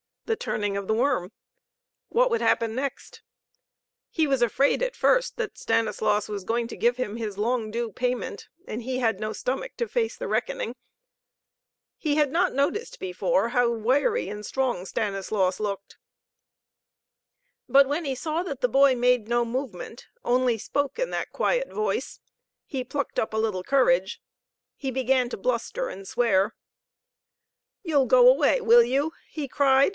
The 0.25 0.35
turning 0.37 0.77
of 0.77 0.87
the 0.87 0.93
worm! 0.93 1.33
What 2.07 2.31
would 2.31 2.41
happen 2.41 2.73
next! 2.73 3.21
He 4.09 4.25
was 4.27 4.41
afraid 4.41 4.81
at 4.81 4.95
first 4.95 5.35
that 5.35 5.57
Stanislaus 5.57 6.29
was 6.29 6.45
going 6.45 6.67
to 6.69 6.77
give 6.77 6.95
him 6.95 7.17
his 7.17 7.37
long 7.37 7.69
due 7.69 7.91
payment, 7.91 8.47
and 8.65 8.81
he 8.81 8.97
had 8.99 9.19
no 9.19 9.33
stomach 9.33 9.73
to 9.77 9.89
face 9.89 10.15
the 10.17 10.29
reckoning. 10.29 10.73
He 11.97 12.15
had 12.15 12.31
not 12.31 12.53
noticed 12.53 12.97
before 12.97 13.49
how 13.49 13.69
wiry 13.73 14.29
and 14.29 14.45
strong 14.45 14.85
Stanislaus 14.85 15.59
looked. 15.59 15.97
But 17.69 17.87
when 17.87 18.05
he 18.05 18.15
saw 18.15 18.41
that 18.41 18.61
the 18.61 18.69
boy 18.69 18.95
made 18.95 19.27
no 19.27 19.43
movement, 19.45 20.07
only 20.23 20.57
spoke 20.57 20.97
in 20.97 21.09
that 21.11 21.33
quiet 21.33 21.71
voice, 21.71 22.21
he 22.65 22.83
plucked 22.85 23.19
up 23.19 23.33
a 23.35 23.37
little 23.37 23.63
courage. 23.63 24.19
He 24.77 24.89
began 24.91 25.27
to 25.29 25.37
bluster 25.37 25.89
and 25.89 26.07
swear. 26.07 26.55
"You'll 27.83 28.07
go 28.07 28.27
away, 28.29 28.61
will 28.61 28.83
you?" 28.83 29.11
he 29.29 29.47
cried. 29.49 29.89